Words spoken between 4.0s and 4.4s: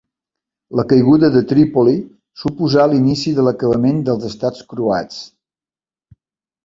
dels